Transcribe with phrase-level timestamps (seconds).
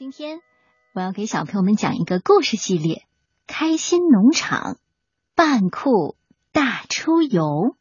[0.00, 0.40] 今天
[0.94, 2.94] 我要给小朋友们讲一个故事系列
[3.46, 4.76] 《开心农场》，
[5.34, 6.16] 扮酷
[6.52, 7.76] 大出游。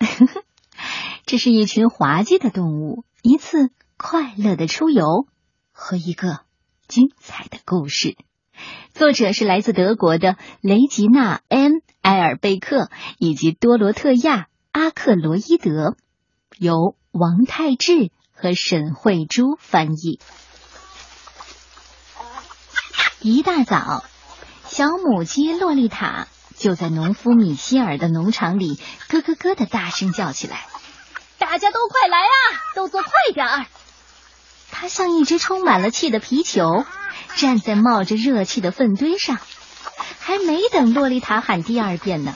[1.24, 5.28] 这是一群滑稽的动物，一次快乐的出游
[5.70, 6.40] 和一个
[6.88, 8.16] 精彩的故事。
[8.92, 14.36] 作者是来自德国的雷吉娜 ·N· 埃尔贝克以及多罗特亚·
[14.72, 15.96] 阿克罗伊德，
[16.58, 20.18] 由王泰志和沈慧珠翻译。
[23.24, 24.02] 一大早，
[24.66, 30.66] 小母鸡洛丽塔就在农夫米歇尔的农场里咯咯咯的大声叫起来
[31.38, 32.34] ：“大家都快来啊，
[32.74, 33.66] 动作快点儿！”
[34.72, 36.84] 它像一只充满了气的皮球，
[37.36, 39.38] 站在冒着热气的粪堆上。
[40.18, 42.34] 还没等洛丽塔喊第二遍呢，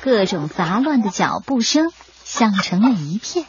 [0.00, 1.92] 各种杂乱的脚步声
[2.24, 3.44] 响成了一片。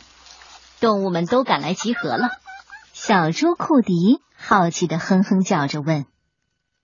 [0.81, 2.27] 动物们都赶来集合了。
[2.91, 6.05] 小猪库迪好奇的哼哼叫着问。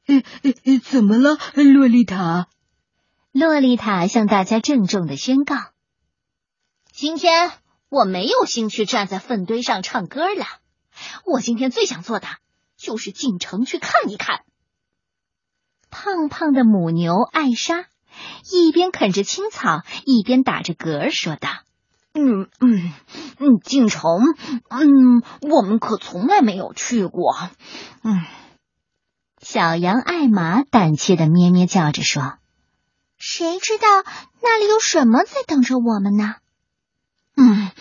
[0.05, 0.21] 呃
[0.65, 2.47] 呃，怎么了，洛丽塔？
[3.31, 5.55] 洛丽塔向大家郑重的宣告
[6.91, 7.51] ：“今天
[7.89, 10.45] 我没有兴趣站在粪堆上唱歌了。
[11.25, 12.27] 我今天最想做的
[12.77, 14.41] 就是进城去看一看。”
[15.89, 17.85] 胖胖的母牛艾莎
[18.51, 21.49] 一边啃着青草，一边打着嗝说道
[22.13, 22.93] ：“嗯嗯
[23.39, 24.03] 嗯，进城，
[24.69, 27.33] 嗯，我们可从来没有去过。
[28.03, 28.21] 嗯。”
[29.43, 32.37] 小羊艾玛胆怯的咩咩叫着说
[33.19, 33.87] ：“谁知道
[34.41, 36.35] 那里有什么在等着我们呢
[37.35, 37.71] ？”“嗯，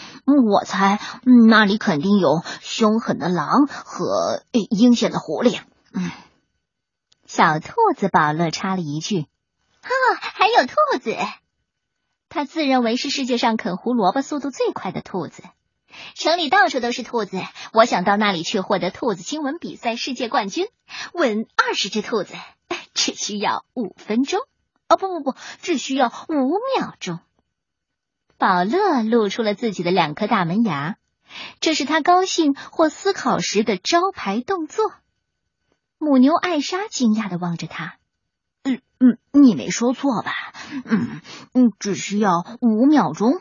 [0.50, 0.98] 我猜
[1.48, 5.60] 那里肯定有凶狠的狼和阴险的狐狸。”
[5.94, 6.10] 嗯，
[7.26, 9.20] 小兔子宝乐插了一句
[9.84, 11.16] ：“哦，还有兔子。”
[12.28, 15.44] 他自认为是世界上啃胡萝卜速度最快的兔子。
[16.14, 17.40] 城里到处都是兔子，
[17.72, 20.66] 我想到那里去获得兔子亲吻比赛世界冠军，
[21.12, 22.34] 吻二十只兔子
[22.94, 24.40] 只需要五分钟。
[24.88, 27.20] 哦，不不不，只需要五秒钟。
[28.36, 30.96] 宝乐露出了自己的两颗大门牙，
[31.60, 34.92] 这是他高兴或思考时的招牌动作。
[35.98, 37.96] 母牛艾莎惊讶的望着他，
[38.64, 40.32] 嗯嗯，你没说错吧？
[40.84, 41.20] 嗯
[41.54, 43.40] 嗯，只需要五秒钟。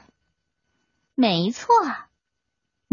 [1.16, 1.74] 没错。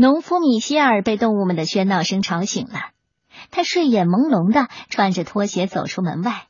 [0.01, 2.93] 农夫米歇尔被动物们的喧闹声吵醒了，
[3.51, 6.47] 他睡眼朦胧的穿着拖鞋走出门外。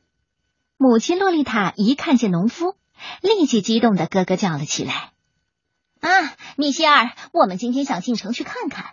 [0.77, 2.75] 母亲洛丽塔一看见农夫，
[3.23, 5.13] 立即激动的咯咯叫了起来
[5.99, 6.09] ：“啊，
[6.57, 8.85] 米歇尔，我们今天想进城去看看。”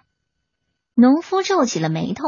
[0.96, 2.24] 农夫皱起了眉头：“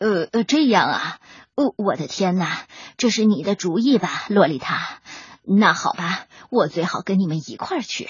[0.00, 1.18] 呃呃，这样啊？
[1.56, 2.62] 哦，我的天哪，
[2.96, 5.02] 这是你的主意吧，洛丽塔？
[5.42, 8.08] 那好吧，我最好跟你们一块儿去。”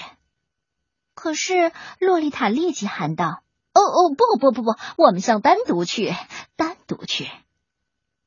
[1.25, 3.41] 可是，洛丽塔立即喊道
[3.73, 6.13] ：“哦哦，不不不不，我们想单独去，
[6.55, 7.27] 单独去！”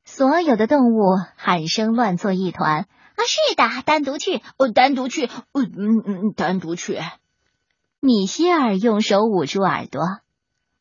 [0.03, 2.81] 所有的动物喊声乱作一团。
[2.81, 6.99] 啊，是的，单独去，哦，单独去，嗯嗯嗯，单独去。
[8.01, 10.01] 米歇尔用手捂住耳朵。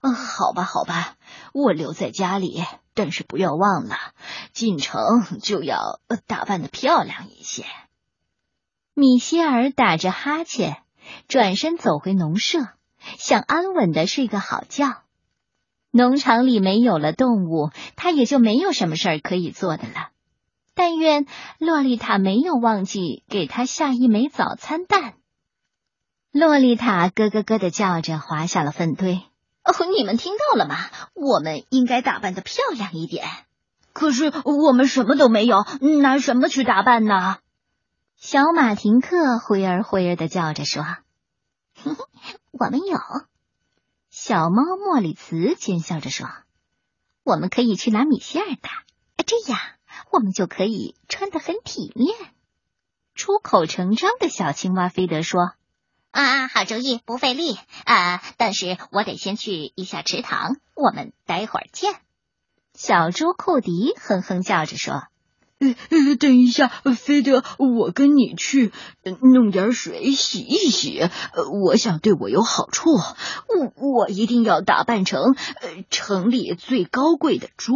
[0.01, 1.15] 啊，好吧，好吧，
[1.55, 2.65] 我留在家里，
[2.95, 3.97] 但是不要忘了，
[4.53, 7.65] 进城就要打扮的漂亮一些。
[8.95, 10.83] 米歇尔打着哈欠。
[11.29, 12.59] 转身走回农舍，
[13.19, 15.03] 想安稳的睡个好觉。
[15.91, 20.11] 农场里没有了动物，他也就没有什么事儿可以做的了。
[20.75, 21.27] 但愿
[21.59, 25.15] 洛丽塔没有忘记给他下一枚早餐蛋。
[26.31, 29.23] 洛丽塔咯咯咯的叫着，滑下了粪堆。
[29.65, 30.77] 哦，你们听到了吗？
[31.15, 33.27] 我们应该打扮的漂亮一点。
[33.93, 35.65] 可是我们什么都没有，
[36.01, 37.39] 拿什么去打扮呢？
[38.21, 40.85] 小马停课灰儿灰儿的叫着说
[42.51, 42.99] ：“我们有。”
[44.11, 46.29] 小猫莫里茨奸笑着说
[47.23, 48.69] ：“我们可以去拿米歇尔的，
[49.25, 49.61] 这样
[50.11, 52.13] 我们就可以穿得很体面。”
[53.15, 55.53] 出口成章的小青蛙菲德说
[56.11, 58.21] ：“啊，好主意，不费力啊！
[58.37, 61.95] 但是我得先去一下池塘，我们待会儿见。”
[62.75, 65.05] 小猪库迪哼哼叫着说。
[65.61, 68.71] 呃呃，等一下，菲德，我跟你去
[69.35, 71.01] 弄点水洗一洗。
[71.01, 71.11] 呃
[71.65, 72.91] 我想对我有好处。
[72.93, 75.35] 我我一定要打扮成
[75.91, 77.73] 城里最高贵的猪。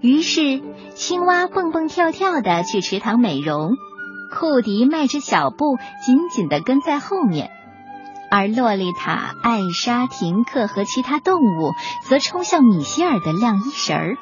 [0.00, 0.62] 于是，
[0.94, 3.72] 青蛙蹦蹦跳跳的去池塘美容，
[4.32, 5.76] 库迪迈着小步
[6.06, 7.50] 紧紧的跟在后面，
[8.30, 11.72] 而洛丽塔、艾莎、廷克和其他动物
[12.08, 14.18] 则冲向米歇尔的晾衣绳儿。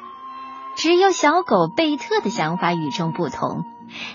[0.77, 3.63] 只有小狗贝特的想法与众不同，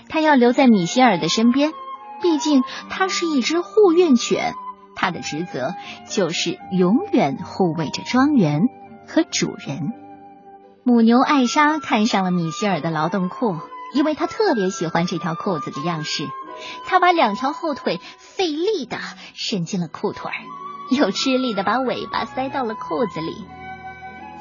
[0.07, 1.73] 它要留在米歇尔的身边，
[2.21, 4.53] 毕竟它是一只护院犬，
[4.95, 5.73] 它的职责
[6.09, 8.61] 就是永远护卫着庄园
[9.05, 9.91] 和主人。
[10.85, 13.57] 母牛艾莎看上了米歇尔的劳动裤，
[13.93, 16.25] 因为她特别喜欢这条裤子的样式。
[16.85, 18.97] 她把两条后腿费力的
[19.33, 20.39] 伸进了裤腿儿，
[20.95, 23.45] 又吃力的把尾巴塞到了裤子里。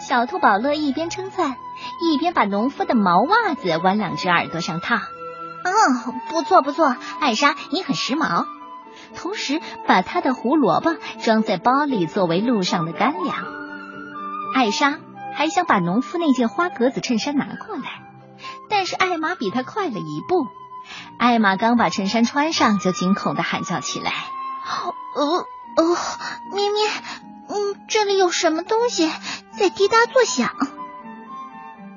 [0.03, 1.57] 小兔宝乐一边称赞，
[2.01, 4.97] 一边把农夫的毛袜子往两只耳朵上套。
[4.97, 8.47] 哦，不错不错，艾莎，你很时髦。
[9.15, 13.47] 同时把他的胡萝卜装在包里作为路上的干粮。
[14.55, 14.99] 艾莎
[15.35, 18.03] 还想把农夫那件花格子衬衫拿过来，
[18.69, 20.49] 但是艾玛比他快了一步。
[21.19, 24.11] 艾玛刚把衬衫穿上，就惊恐的喊叫起来
[25.15, 25.47] ：“哦
[25.77, 25.97] 哦，
[26.53, 26.91] 咩咩，
[27.49, 29.11] 嗯，这里有什么东西
[29.63, 30.57] 在滴答作响？”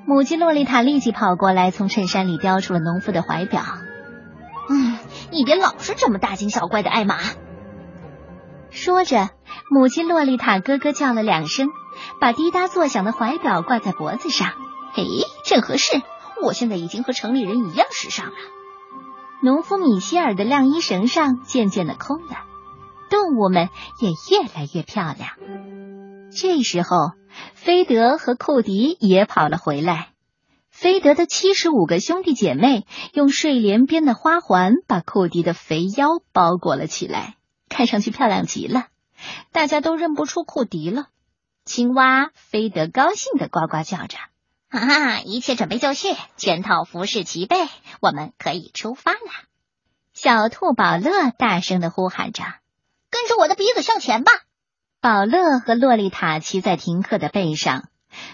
[0.06, 3.60] 母鸡洛丽塔立即跑过来，从衬衫里叼出了农夫的怀表。
[4.70, 4.96] 嗯，
[5.32, 7.18] 你别老是这么大惊小怪的，艾玛。
[8.70, 9.30] 说着，
[9.68, 11.70] 母亲洛丽塔咯咯叫了两声，
[12.20, 14.52] 把滴答作响的怀表挂在脖子上。
[14.92, 15.02] 嘿，
[15.44, 16.00] 正合适。
[16.40, 18.34] 我现在已经和城里人一样时尚了。
[19.42, 22.44] 农夫米歇尔的晾衣绳上渐渐的空了，
[23.10, 23.70] 动物们
[24.00, 25.30] 也越来越漂亮。
[26.30, 27.12] 这时候，
[27.54, 30.10] 菲德和库迪也跑了回来。
[30.70, 37.36] 菲德的七十五个兄弟姐妹用睡莲编的花环把库迪的肥腰包裹了起来，
[37.70, 38.88] 看上去漂亮极了。
[39.52, 41.06] 大家都认不出库迪了。
[41.64, 44.18] 青蛙菲德高兴的呱呱叫着
[44.68, 47.56] ：“哈哈，一切准备就绪，全套服饰齐备，
[48.00, 49.18] 我们可以出发了。”
[50.12, 52.44] 小兔宝乐大声的呼喊着
[53.10, 54.30] ：“跟着我的鼻子向前吧！”
[55.06, 57.84] 宝乐和洛丽塔骑在停客的背上。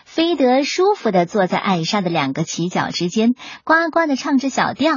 [0.07, 4.95] 菲德舒服的坐在艾莎的两个犄角之间，呱呱的唱着小调。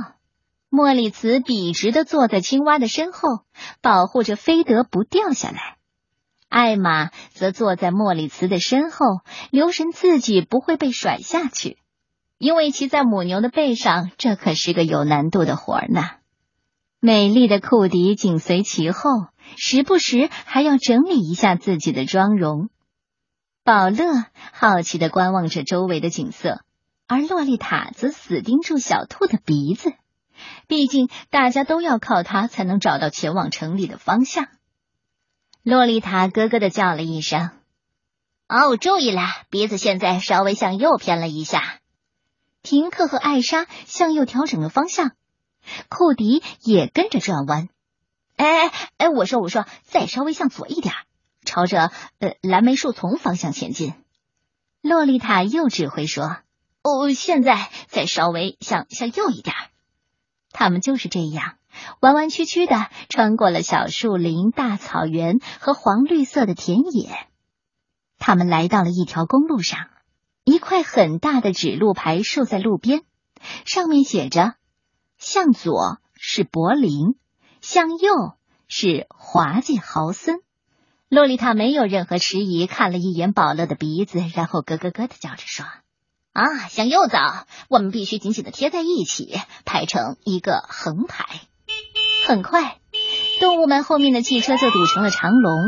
[0.70, 3.40] 莫里茨笔直的坐在青蛙的身后，
[3.82, 5.76] 保护着菲德不掉下来。
[6.48, 9.06] 艾玛则坐在莫里茨的身后，
[9.52, 11.78] 留神自己不会被甩下去。
[12.38, 16.04] 因为骑在母牛的背上，这可是个有难度的活儿呢。
[17.06, 22.70] 美丽的库迪紧随其后，时不时还要整理一下自己的妆容。
[23.64, 26.62] 宝乐好奇的观望着周围的景色，
[27.06, 29.94] 而洛丽塔则死盯住小兔的鼻子。
[30.66, 34.48] 毕竟大家都要靠它才能找到前往城里的方向。
[35.62, 37.52] 洛丽塔咯咯的叫了一声
[38.50, 39.22] ：“哦，注意了，
[39.52, 41.62] 鼻子现在稍微向右偏了一下。”
[42.68, 45.12] 平克和艾莎向右调整了方向，
[45.90, 47.70] 库迪也跟着转弯。
[48.36, 50.94] 哎哎哎，我说我说，再稍微向左一点。
[51.46, 53.94] 朝着呃蓝莓树丛方向前进，
[54.82, 56.38] 洛丽塔又指挥说
[56.82, 59.56] ：“哦，现在再稍微向向右一点。”
[60.52, 61.58] 他们就是这样
[62.00, 67.10] 弯弯曲曲的穿过了小树林、大草原和黄绿色的田野。
[68.18, 69.90] 他们来到了一条公路上，
[70.46, 73.04] 一块很大的指路牌竖在路边，
[73.66, 74.56] 上面写着
[75.26, 77.16] ：“向左是柏林，
[77.60, 78.36] 向右
[78.68, 80.36] 是滑稽豪森。”
[81.10, 85.66] 洛丽塔没有任何迟疑，看了一眼宝乐的鼻子，然后咯咯咯的叫着说
[86.32, 87.18] ：“啊，向右走！
[87.70, 91.26] 我们必须紧紧的贴在一起，排成一个横排。”
[92.28, 92.78] 很快，
[93.40, 95.60] 动物们后面的汽车就堵成了长龙。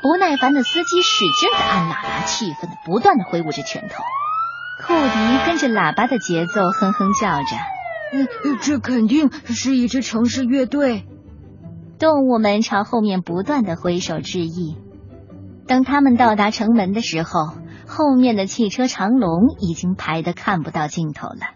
[0.00, 4.02] 不耐烦的司机使劲的按喇叭，气愤的不断的挥舞着拳头。
[4.86, 7.44] 库迪跟着喇叭的节奏哼哼叫着
[8.12, 11.06] ：“嗯这肯定是一支城市乐队。”
[11.98, 14.76] 动物们朝后面不断的挥手致意。
[15.66, 17.54] 等他们到达城门的时候，
[17.86, 21.54] 后面的汽车长龙已经排得看不到尽头了。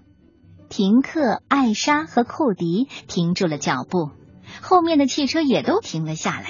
[0.69, 4.11] 停克、艾莎和库迪停住了脚步，
[4.63, 6.47] 后面的汽车也都停了下来。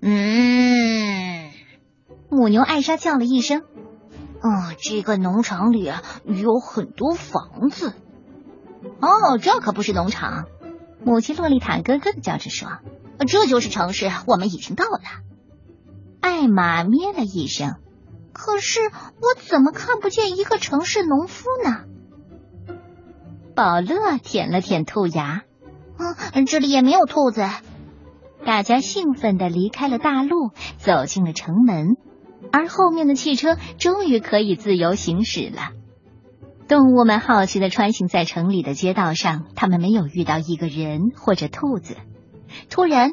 [0.00, 1.50] 嗯，
[2.30, 3.62] 母牛艾莎叫了一声
[4.40, 5.90] ：“哦，这个农场里
[6.24, 7.94] 有很多房子。
[9.00, 10.46] 哦，这可不是农场。”
[11.04, 12.68] 母亲洛丽塔咯咯的叫着说
[13.26, 15.00] ：“这就是城市，我们已经到了。”
[16.20, 17.74] 艾玛咩了一声
[18.32, 21.80] ：“可是我怎么看不见一个城市农夫呢？”
[23.56, 25.42] 宝乐舔了舔兔牙
[26.32, 27.44] ：“嗯，这里也没有兔子。”
[28.46, 31.96] 大家兴奋的离开了大路，走进了城门，
[32.52, 35.70] 而后面的汽车终于可以自由行驶了。
[36.72, 41.98] 动物们好奇的穿行在城里的街道上，他们没有遇到一个人或者兔子。
[42.70, 43.10] 突然，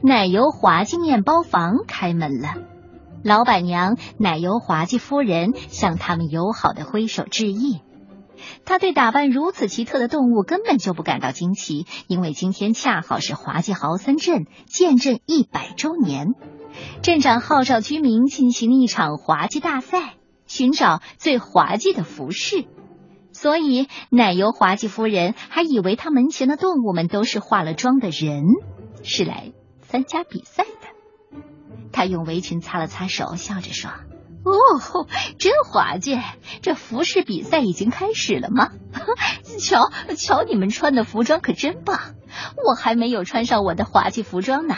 [0.00, 2.54] 奶油滑稽面包房开门了，
[3.22, 7.82] 老板娘奶油滑稽夫人向他们友好的挥手致意。
[8.64, 16.28] 他对打扮如此奇特的动物根本就不感到惊奇，因为今天恰好是滑稽豪森镇建镇一百周年，
[17.02, 20.14] 镇长号召居民进行一场滑稽大赛。
[20.46, 22.66] 寻找最滑稽的服饰。
[23.34, 28.44] 所以，奶油滑稽夫人还以为他门前的动物们都是化了妆的人，
[29.02, 31.38] 是来参加比赛的。
[31.92, 33.90] 她用围裙擦了擦手，笑着说。
[34.44, 35.06] 哦，
[35.38, 36.18] 真滑稽！
[36.60, 38.72] 这服饰比赛已经开始了吗？
[39.58, 42.14] 瞧 瞧，你们穿的服装可真棒！
[42.66, 44.76] 我还没有穿上我的滑稽服装呢。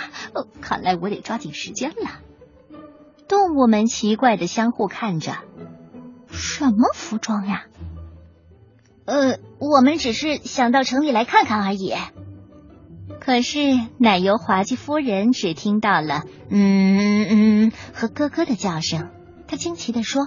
[0.60, 2.20] 看来我得抓紧时间了。
[3.28, 5.32] 动物们奇怪的相互看着，
[6.30, 7.64] 什么服装呀？
[9.06, 11.94] 呃，我们只是想到城里来看看而已。
[13.20, 13.58] 可是
[13.98, 19.08] 奶油滑稽夫人只听到了嗯嗯和咯咯的叫声。
[19.48, 20.24] 她惊奇的说：“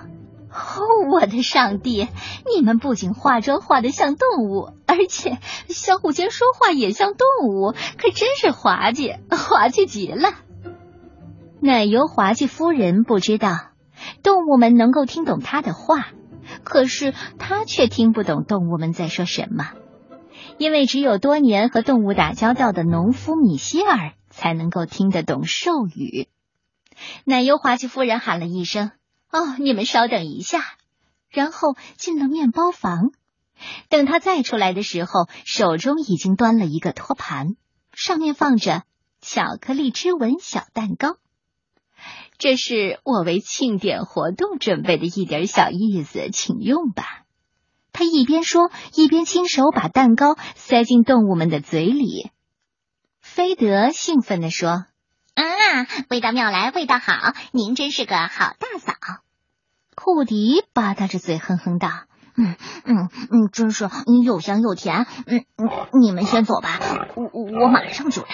[0.50, 2.08] 哦，我的上帝！
[2.54, 10.34] 你们不仅化妆化的像动物，而且相互间说话也像动物，可真是滑稽，滑稽极了。”
[11.62, 13.50] 奶油滑稽夫人不知道
[14.24, 16.08] 动物们能够听懂他的话，
[16.64, 19.72] 可是他却听不懂动物们在说什么，
[20.58, 26.28] 因为只有多年和动物打交道的农夫米歇尔才能够听得懂兽语。
[27.24, 28.92] 奶油滑稽夫人喊了一声。
[29.32, 30.60] 哦，你们稍等一下，
[31.30, 33.12] 然后进了面包房。
[33.88, 37.56] 等他再出来的时候，手中已经端了一个托盘，
[37.94, 38.84] 上面放着
[39.22, 41.18] 巧克力之吻小蛋糕。
[42.40, 47.04] 这是我为庆典活动准备的一点小意思，请用吧。
[47.92, 52.32] 他一边说，一边亲手把蛋糕塞进动物们的嘴里。
[53.20, 54.70] 菲德兴奋地说。
[54.70, 55.44] 啊，
[56.10, 57.34] 味道妙来，味道好！
[57.52, 58.94] 您真是个好大嫂。
[59.94, 61.90] 库迪吧嗒着嘴，哼哼道
[62.36, 62.56] ：“嗯
[62.86, 63.90] 嗯嗯，真是
[64.26, 65.08] 又香又甜。
[65.26, 65.68] 嗯嗯，
[66.02, 66.80] 你们先走吧，
[67.16, 68.30] 我我马上就来。”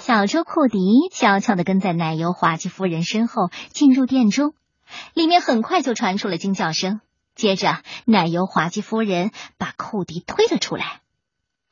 [0.00, 0.78] 小猪库迪
[1.12, 4.54] 悄悄的跟在奶油滑稽夫人身后进入店中，
[5.14, 7.00] 里面很快就传出了惊叫声。
[7.34, 11.00] 接着，奶油滑稽夫人把库迪推了出来。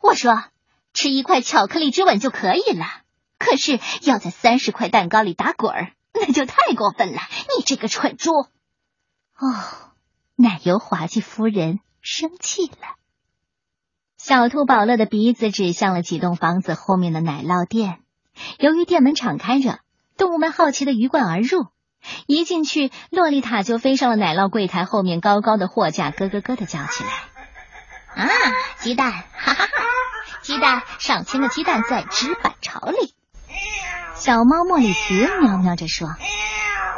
[0.01, 0.45] 我说
[0.93, 2.87] ：“吃一块巧克力之吻就可以了。”
[3.39, 7.21] 可是要在三十块蛋糕里打滚儿，那就太过分了！
[7.57, 8.31] 你这个蠢猪！
[8.33, 8.49] 哦，
[10.37, 12.97] 奶油滑稽夫人生气了。
[14.17, 18.02] 小兔宝乐的鼻子指向了几栋房子后面的奶酪店。
[18.59, 19.81] 由于店门敞开着，
[20.17, 21.67] 动物们好奇的鱼贯而入。
[22.27, 27.11] 一进去，洛丽塔就飞上了奶酪柜台后面高高的货架，咯咯咯的叫起来
[28.17, 28.29] ：“啊，
[28.79, 29.13] 鸡蛋！
[29.13, 29.71] 哈哈哈，
[30.43, 30.83] 鸡蛋！
[30.99, 33.15] 上千个鸡蛋在纸板巢里。”
[34.17, 36.09] 小猫莫里斯喵喵着说：“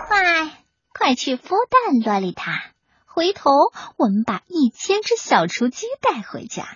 [0.08, 0.50] 快，
[0.92, 2.62] 快去孵蛋，洛丽塔！
[3.04, 3.50] 回头
[3.96, 6.66] 我们把一千只小雏鸡带回家，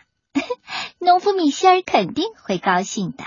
[1.01, 3.25] 农夫米歇尔肯定会高兴的。”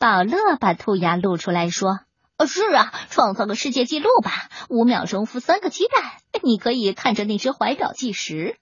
[0.00, 2.00] 宝乐把兔牙露出来说
[2.48, 4.48] ：“是啊，创造个世界纪录吧！
[4.70, 6.02] 五秒钟孵三个鸡蛋，
[6.42, 8.56] 你可以看着那只怀表计时。”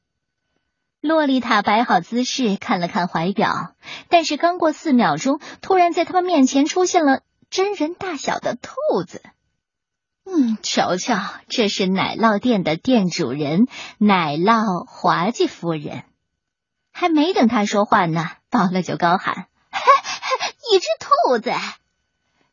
[1.00, 3.76] 洛丽塔摆好姿势，看了看怀表，
[4.08, 9.22] 但是刚过四秒钟，突然在他们面前出现了真人大小的兔子。
[10.24, 13.68] 嗯，瞧瞧，这是奶酪店的店主人
[13.98, 16.02] 奶酪滑稽夫人。
[16.92, 19.46] 还没等他说话呢，宝乐就高喊
[20.70, 21.52] ：“一只兔子！”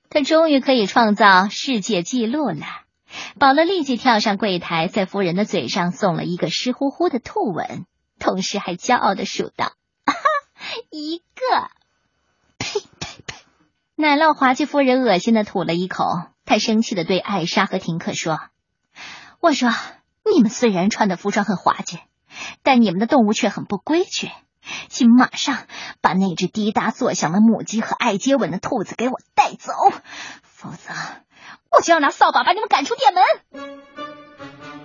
[0.09, 2.65] 他终于可以创造世界纪录了。
[3.39, 7.85] 宝乐立即跳上柜台，在夫人的嘴上送了一个湿乎乎的兔吻。
[8.17, 9.73] 同时还骄傲的数道
[10.05, 10.13] ：“哈，
[10.89, 11.69] 一个！”
[12.57, 13.35] 呸呸呸！
[13.95, 16.05] 奶酪滑稽夫人恶心的吐了一口，
[16.45, 18.39] 她生气的对艾莎和廷克说
[19.41, 19.69] ：“我说，
[20.33, 21.99] 你们虽然穿的服装很滑稽，
[22.63, 24.31] 但你们的动物却很不规矩，
[24.89, 25.57] 请马上
[26.01, 29.73] 把那只滴答作响的母鸡和爱接吻的兔子给我带走，
[30.43, 30.93] 否则
[31.71, 33.23] 我就要拿扫把把你们赶出店门。”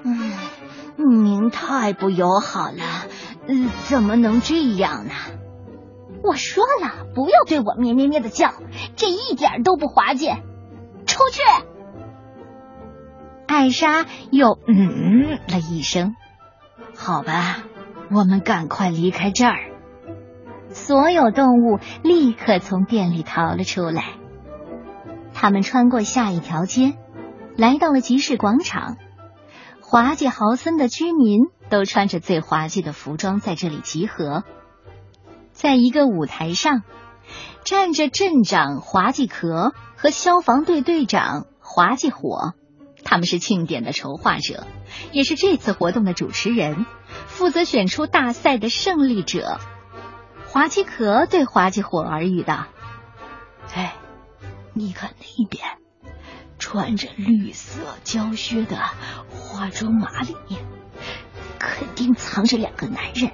[0.02, 3.06] 嗯，您太不友好了。
[3.46, 5.14] 嗯，怎么能这样呢？
[6.22, 8.52] 我说了，不要对我咩咩咩的叫，
[8.96, 10.28] 这一点都不滑稽。
[11.06, 11.40] 出去！
[13.46, 16.14] 艾莎又嗯了一声。
[16.94, 17.58] 好吧，
[18.10, 19.69] 我们赶快离开这儿。
[20.70, 24.14] 所有动物立刻从店里逃了出来。
[25.34, 26.94] 他们穿过下一条街，
[27.56, 28.96] 来到了集市广场。
[29.80, 34.44] 滑稽豪森的居民都穿着最滑稽的服装在这里集合，
[35.52, 36.82] 在一个舞台上
[37.64, 42.52] 站着镇长滑稽壳和消防队队长滑稽火，
[43.02, 44.64] 他们是庆典的筹划者，
[45.10, 46.86] 也是这次活动的主持人，
[47.26, 49.58] 负责选出大赛的胜利者。
[50.52, 52.66] 滑稽壳对滑稽火耳语道
[53.72, 53.94] ：“哎，
[54.74, 55.64] 你看那边，
[56.58, 58.76] 穿着绿色胶靴的
[59.30, 60.60] 化妆马里面，
[61.60, 63.30] 肯定藏着两个男人。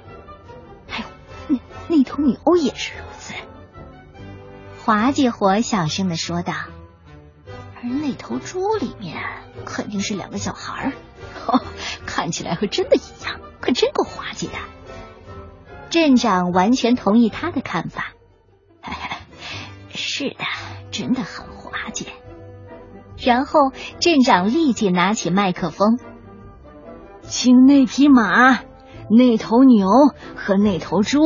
[0.87, 1.07] 还有，
[1.47, 3.33] 那那头牛也是如此。
[4.85, 6.53] 滑稽火小声的说道
[7.77, 9.23] ：“而那头猪里面
[9.65, 10.93] 肯定是两个小孩
[11.47, 11.61] 儿，
[12.05, 14.53] 看起来和真的一样，可真够滑稽的。”
[15.99, 18.13] 镇长完全同意他的看法。
[19.89, 20.35] 是的，
[20.91, 22.05] 真的很滑稽。
[23.17, 25.97] 然后镇长立即拿起麦克风，
[27.23, 28.59] 请那匹马、
[29.09, 29.87] 那头牛
[30.35, 31.19] 和那头猪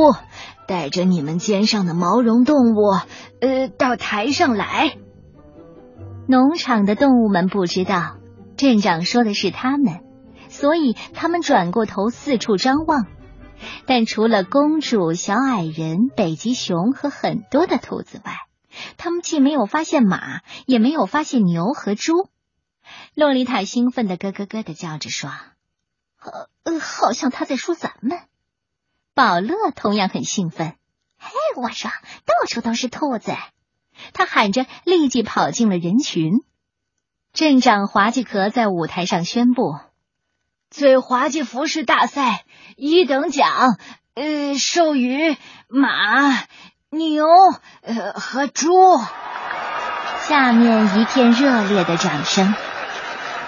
[0.70, 2.94] 带着你们肩上的毛绒动物，
[3.42, 4.96] 呃，到台上来。
[6.30, 8.16] 农场的动物们不知道
[8.56, 10.00] 镇长说的是他们，
[10.48, 13.06] 所以他们转过头四处张望。
[13.86, 18.38] 但除了公主、小矮人、北极熊和很多的兔子外，
[18.98, 22.30] 他们既没有发现马，也没有发现牛和猪。
[23.14, 25.30] 洛丽塔兴奋的咯咯咯的叫着说
[26.64, 28.20] ：“呃，好像他在说咱们。”
[29.14, 30.76] 宝乐同样很兴奋
[31.20, 31.92] ：“嘿，我说，
[32.26, 33.34] 到处都是兔子！”
[34.14, 36.44] 他喊着，立即跑进了人群。
[37.34, 39.76] 镇长滑稽壳在舞台上宣布
[40.72, 42.46] ：“最滑稽服饰大赛
[42.78, 43.78] 一等奖，
[44.16, 45.38] 呃，授予
[45.68, 46.44] 马。”
[46.94, 47.26] 牛，
[47.84, 48.70] 呃，和猪。
[50.20, 52.54] 下面一片热烈的掌声。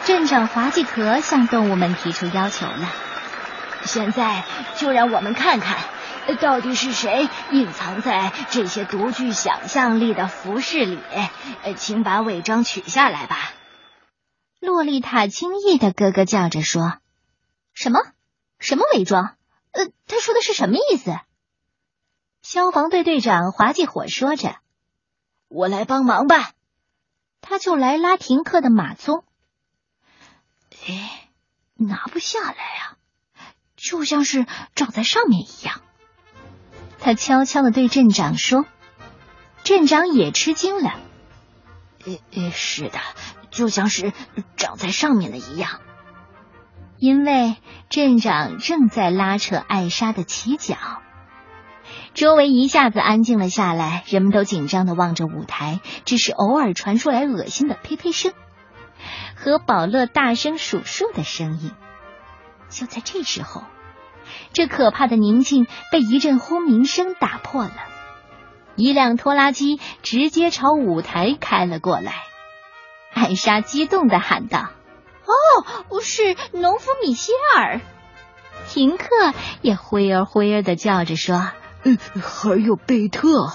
[0.06, 2.90] 镇长滑稽壳向动物们提出要求了。
[3.84, 4.46] 现在
[4.78, 5.78] 就让我们看看，
[6.40, 10.98] 到底是谁隐藏在这些独具想象力的服饰里。
[11.64, 13.38] 呃请把伪装取下来吧。
[14.62, 16.94] 洛丽塔惊异的咯咯叫着说
[17.74, 18.00] ：“什么？
[18.60, 19.36] 什么伪装？
[19.72, 21.12] 呃，他说的是什么意思？”
[22.42, 24.58] 消防队队长滑稽火说着
[25.48, 26.52] ：“我来帮忙吧。”
[27.42, 29.24] 他就来拉停课的马鬃。
[30.88, 31.30] 哎，
[31.76, 32.98] 拿不下来啊，
[33.76, 35.82] 就像是长在上面一样。
[37.00, 38.66] 他悄悄的对镇长说
[39.64, 41.00] ：“镇长也吃惊了。
[42.06, 43.00] 呃呃，是的，
[43.52, 44.14] 就像是
[44.56, 45.82] 长在上面的一样。”
[47.04, 47.58] 因为
[47.90, 50.78] 镇长正在拉扯艾莎的起脚。
[52.14, 58.32] 周围一下子安静了下来，人们都紧张的望着舞台，只是偶尔传出来恶心的呸呸声
[59.36, 61.74] 和宝乐大声数数的声音。
[62.70, 63.66] 就在这时候，
[64.54, 67.76] 这可怕的宁静被一阵轰鸣声打破了。
[68.78, 72.14] 一辆拖拉机直接朝舞台开了过来。
[73.14, 74.70] 艾莎激动的喊道
[75.26, 77.82] ：“哦，不是农夫米歇尔！”
[78.70, 79.08] 停克
[79.62, 81.52] 也灰儿灰儿的叫着说。
[81.86, 83.52] 嗯还有贝特。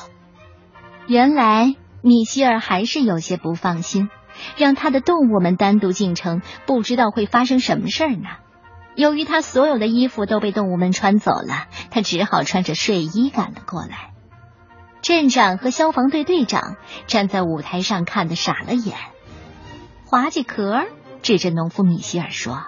[1.06, 4.10] 原来米歇尔还是有些不放心，
[4.58, 8.28] 让他的动物们单独进城，不知道会发生什么事儿呢。
[8.94, 14.12] 由于他所有的衣服都被动物们穿走了，他只好穿着睡衣赶了过来。
[15.00, 16.76] 镇长和消防队队长
[17.06, 18.94] 站在舞台上看的傻了眼。
[20.04, 20.84] 滑稽壳
[21.22, 22.66] 指着农夫米歇尔说：“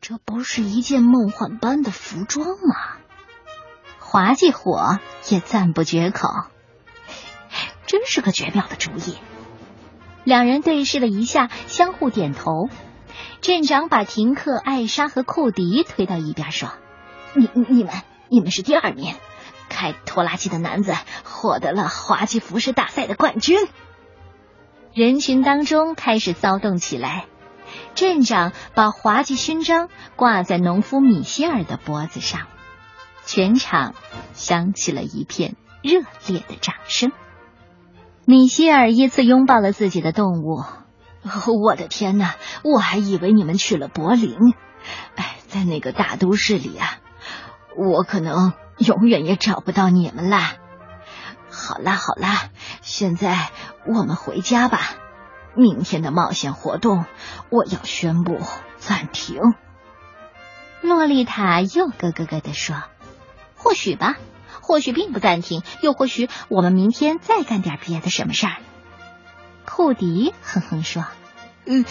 [0.00, 2.76] 这不是一件梦幻般的服装吗？”
[4.00, 6.28] 滑稽火也赞不绝口，
[7.86, 9.16] 真是个绝妙的主意。
[10.22, 12.68] 两人对视了一下，相互点头。
[13.40, 16.70] 镇长把停克、艾莎和库迪推到一边，说
[17.34, 17.92] ：“你、你们、
[18.30, 19.14] 你们是第二名，
[19.68, 23.58] 开拖拉机的男子获得了滑稽服饰大赛的冠军。”
[24.94, 27.26] 人群当中开始骚动起来。
[27.96, 32.46] 镇长把滑稽勋章挂在农夫米歇尔的脖子上。
[33.26, 33.94] 全场
[34.34, 37.10] 响起了一片热烈的掌声。
[38.24, 40.62] 米歇尔依次拥抱了自己的动物。
[41.62, 42.34] 我的天哪！
[42.62, 44.36] 我还以为你们去了柏林。
[45.16, 46.98] 哎，在那个大都市里啊，
[47.76, 50.56] 我可能永远也找不到你们啦。
[51.54, 52.50] 好啦好啦，
[52.82, 53.50] 现在
[53.86, 54.80] 我们回家吧。
[55.54, 57.04] 明天的冒险活动
[57.48, 58.40] 我要宣布
[58.78, 59.54] 暂停。
[60.82, 62.82] 洛丽塔又咯咯咯的说。
[63.56, 64.16] 或许吧，
[64.60, 68.56] 或许并不暂停，又或许我们明天再干点别的什么事儿。
[69.64, 71.06] 库迪哼哼说
[71.64, 71.84] ：“嗯，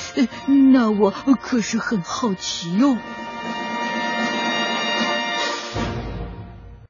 [0.71, 2.95] 那我可是很好奇哟。”